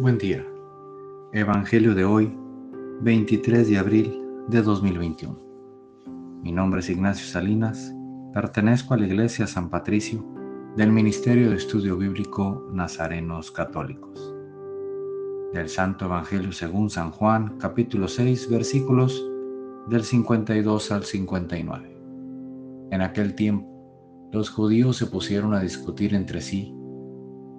Buen 0.00 0.18
día. 0.18 0.44
Evangelio 1.32 1.94
de 1.94 2.04
hoy, 2.04 2.36
23 3.02 3.68
de 3.68 3.78
abril 3.78 4.20
de 4.48 4.60
2021. 4.60 5.38
Mi 6.42 6.50
nombre 6.50 6.80
es 6.80 6.90
Ignacio 6.90 7.24
Salinas, 7.24 7.94
pertenezco 8.32 8.94
a 8.94 8.96
la 8.96 9.06
Iglesia 9.06 9.46
San 9.46 9.70
Patricio 9.70 10.24
del 10.76 10.90
Ministerio 10.90 11.50
de 11.50 11.56
Estudio 11.56 11.96
Bíblico 11.96 12.68
Nazarenos 12.72 13.52
Católicos. 13.52 14.34
Del 15.52 15.68
Santo 15.68 16.06
Evangelio 16.06 16.50
según 16.50 16.90
San 16.90 17.12
Juan, 17.12 17.56
capítulo 17.58 18.08
6, 18.08 18.50
versículos 18.50 19.24
del 19.86 20.02
52 20.02 20.90
al 20.90 21.04
59. 21.04 21.96
En 22.90 23.00
aquel 23.00 23.36
tiempo, 23.36 24.28
los 24.32 24.50
judíos 24.50 24.96
se 24.96 25.06
pusieron 25.06 25.54
a 25.54 25.60
discutir 25.60 26.16
entre 26.16 26.40
sí 26.40 26.74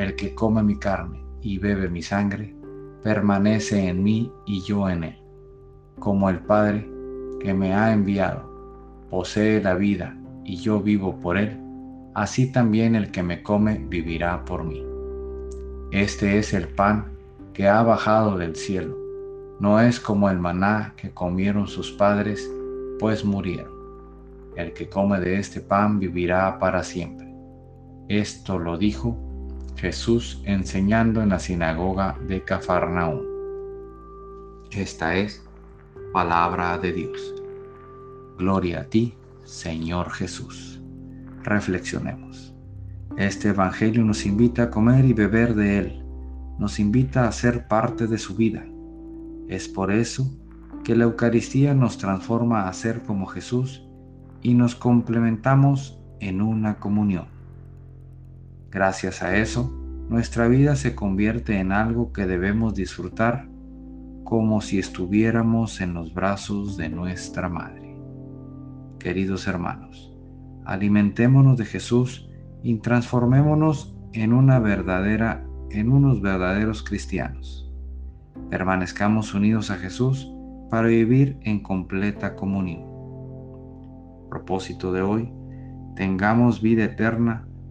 El 0.00 0.16
que 0.16 0.34
come 0.34 0.62
mi 0.62 0.76
carne 0.76 1.22
y 1.42 1.58
bebe 1.58 1.90
mi 1.90 2.00
sangre, 2.00 2.54
permanece 3.02 3.86
en 3.86 4.02
mí 4.02 4.32
y 4.46 4.62
yo 4.62 4.88
en 4.88 5.04
él. 5.04 5.18
Como 5.98 6.30
el 6.30 6.38
Padre 6.38 6.90
que 7.38 7.52
me 7.52 7.74
ha 7.74 7.92
enviado 7.92 8.48
posee 9.10 9.62
la 9.62 9.74
vida 9.74 10.16
y 10.42 10.56
yo 10.56 10.80
vivo 10.80 11.20
por 11.20 11.36
él, 11.36 11.54
así 12.14 12.50
también 12.50 12.94
el 12.94 13.10
que 13.10 13.22
me 13.22 13.42
come 13.42 13.84
vivirá 13.90 14.42
por 14.46 14.64
mí. 14.64 14.82
Este 15.90 16.38
es 16.38 16.54
el 16.54 16.68
pan 16.68 17.12
que 17.52 17.68
ha 17.68 17.82
bajado 17.82 18.38
del 18.38 18.56
cielo. 18.56 18.96
No 19.58 19.80
es 19.80 20.00
como 20.00 20.30
el 20.30 20.38
maná 20.38 20.94
que 20.96 21.10
comieron 21.10 21.68
sus 21.68 21.92
padres, 21.92 22.50
pues 22.98 23.22
murieron. 23.22 23.74
El 24.56 24.72
que 24.72 24.88
come 24.88 25.20
de 25.20 25.38
este 25.38 25.60
pan 25.60 25.98
vivirá 25.98 26.58
para 26.58 26.84
siempre. 26.84 27.30
Esto 28.08 28.58
lo 28.58 28.78
dijo 28.78 29.29
Jesús 29.80 30.42
enseñando 30.44 31.22
en 31.22 31.30
la 31.30 31.38
sinagoga 31.38 32.18
de 32.28 32.44
Cafarnaúm. 32.44 33.22
Esta 34.72 35.16
es 35.16 35.42
palabra 36.12 36.76
de 36.76 36.92
Dios. 36.92 37.34
Gloria 38.36 38.80
a 38.80 38.84
ti, 38.84 39.14
Señor 39.44 40.10
Jesús. 40.10 40.82
Reflexionemos. 41.44 42.54
Este 43.16 43.48
Evangelio 43.48 44.04
nos 44.04 44.26
invita 44.26 44.64
a 44.64 44.70
comer 44.70 45.06
y 45.06 45.14
beber 45.14 45.54
de 45.54 45.78
Él, 45.78 46.04
nos 46.58 46.78
invita 46.78 47.26
a 47.26 47.32
ser 47.32 47.66
parte 47.66 48.06
de 48.06 48.18
su 48.18 48.36
vida. 48.36 48.66
Es 49.48 49.66
por 49.66 49.90
eso 49.90 50.30
que 50.84 50.94
la 50.94 51.04
Eucaristía 51.04 51.72
nos 51.72 51.96
transforma 51.96 52.68
a 52.68 52.72
ser 52.74 53.00
como 53.00 53.24
Jesús 53.24 53.82
y 54.42 54.52
nos 54.52 54.74
complementamos 54.74 55.98
en 56.20 56.42
una 56.42 56.78
comunión. 56.78 57.39
Gracias 58.70 59.22
a 59.22 59.36
eso, 59.36 59.68
nuestra 60.08 60.46
vida 60.46 60.76
se 60.76 60.94
convierte 60.94 61.58
en 61.58 61.72
algo 61.72 62.12
que 62.12 62.26
debemos 62.26 62.74
disfrutar 62.74 63.48
como 64.22 64.60
si 64.60 64.78
estuviéramos 64.78 65.80
en 65.80 65.92
los 65.92 66.14
brazos 66.14 66.76
de 66.76 66.88
nuestra 66.88 67.48
Madre. 67.48 67.98
Queridos 69.00 69.48
hermanos, 69.48 70.16
alimentémonos 70.64 71.56
de 71.56 71.64
Jesús 71.64 72.30
y 72.62 72.78
transformémonos 72.78 73.96
en 74.12 74.32
una 74.32 74.60
verdadera 74.60 75.44
en 75.70 75.90
unos 75.90 76.20
verdaderos 76.20 76.84
cristianos. 76.84 77.68
Permanezcamos 78.50 79.34
unidos 79.34 79.72
a 79.72 79.76
Jesús 79.76 80.32
para 80.70 80.86
vivir 80.86 81.38
en 81.42 81.60
completa 81.60 82.36
comunión. 82.36 82.84
Propósito 84.28 84.92
de 84.92 85.02
hoy, 85.02 85.32
tengamos 85.96 86.62
vida 86.62 86.84
eterna 86.84 87.48